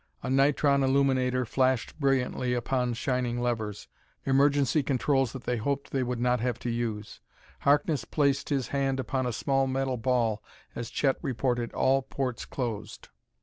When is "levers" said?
3.39-3.87